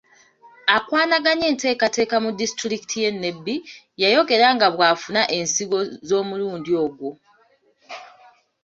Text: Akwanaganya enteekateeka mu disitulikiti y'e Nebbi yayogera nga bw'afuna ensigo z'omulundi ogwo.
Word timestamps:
Akwanaganya 0.75 1.45
enteekateeka 1.51 2.15
mu 2.23 2.29
disitulikiti 2.39 2.95
y'e 3.03 3.11
Nebbi 3.21 3.55
yayogera 4.01 4.47
nga 4.55 4.67
bw'afuna 4.75 5.21
ensigo 5.37 5.79
z'omulundi 6.07 6.71
ogwo. 6.85 7.09